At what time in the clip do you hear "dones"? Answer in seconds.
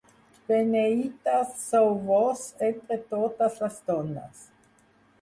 3.93-4.47